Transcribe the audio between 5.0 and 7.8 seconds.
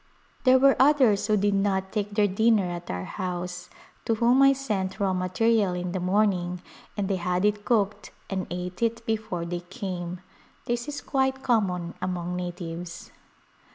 material in the morn ing and they had it